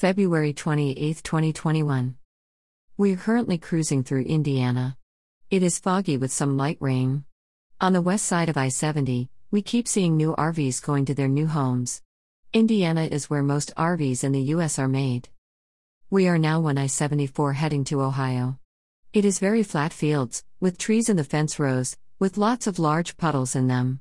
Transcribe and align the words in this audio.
February 0.00 0.54
28, 0.54 1.22
2021. 1.22 2.14
We 2.96 3.12
are 3.12 3.16
currently 3.18 3.58
cruising 3.58 4.02
through 4.02 4.22
Indiana. 4.22 4.96
It 5.50 5.62
is 5.62 5.78
foggy 5.78 6.16
with 6.16 6.32
some 6.32 6.56
light 6.56 6.78
rain. 6.80 7.24
On 7.82 7.92
the 7.92 8.00
west 8.00 8.24
side 8.24 8.48
of 8.48 8.56
I 8.56 8.70
70, 8.70 9.28
we 9.50 9.60
keep 9.60 9.86
seeing 9.86 10.16
new 10.16 10.34
RVs 10.36 10.82
going 10.82 11.04
to 11.04 11.14
their 11.14 11.28
new 11.28 11.46
homes. 11.46 12.00
Indiana 12.54 13.02
is 13.02 13.28
where 13.28 13.42
most 13.42 13.74
RVs 13.76 14.24
in 14.24 14.32
the 14.32 14.40
U.S. 14.54 14.78
are 14.78 14.88
made. 14.88 15.28
We 16.08 16.28
are 16.28 16.38
now 16.38 16.64
on 16.64 16.78
I 16.78 16.86
74 16.86 17.52
heading 17.52 17.84
to 17.84 18.00
Ohio. 18.00 18.58
It 19.12 19.26
is 19.26 19.38
very 19.38 19.62
flat 19.62 19.92
fields, 19.92 20.44
with 20.60 20.78
trees 20.78 21.10
in 21.10 21.18
the 21.18 21.24
fence 21.24 21.58
rows, 21.58 21.98
with 22.18 22.38
lots 22.38 22.66
of 22.66 22.78
large 22.78 23.18
puddles 23.18 23.54
in 23.54 23.66
them. 23.66 23.98